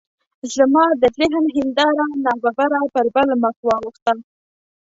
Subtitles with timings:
[0.55, 4.13] زما د ذهن هنداره ناببره پر بل مخ واوښته.